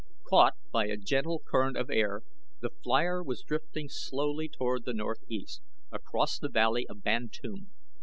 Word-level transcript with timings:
Caught 0.27 0.53
by 0.71 0.87
a 0.87 0.97
gentle 0.97 1.43
current 1.47 1.77
of 1.77 1.91
air 1.91 2.23
the 2.59 2.71
flier 2.71 3.21
was 3.21 3.43
drifting 3.43 3.87
slowly 3.87 4.49
toward 4.49 4.83
the 4.83 4.95
northeast 4.95 5.61
across 5.91 6.39
the 6.39 6.49
valley 6.49 6.87
of 6.87 7.03
Bantoom. 7.03 7.69